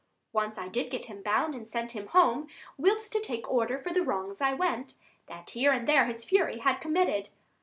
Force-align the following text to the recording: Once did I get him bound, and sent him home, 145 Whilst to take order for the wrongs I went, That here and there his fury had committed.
Once 0.33 0.55
did 0.57 0.63
I 0.63 0.67
get 0.87 1.05
him 1.05 1.21
bound, 1.21 1.53
and 1.53 1.69
sent 1.69 1.91
him 1.91 2.07
home, 2.07 2.47
145 2.77 2.77
Whilst 2.79 3.11
to 3.11 3.19
take 3.21 3.51
order 3.51 3.77
for 3.77 3.91
the 3.93 4.01
wrongs 4.01 4.41
I 4.41 4.51
went, 4.51 4.95
That 5.27 5.51
here 5.51 5.71
and 5.71 5.87
there 5.87 6.05
his 6.05 6.25
fury 6.25 6.57
had 6.57 6.81
committed. 6.81 7.29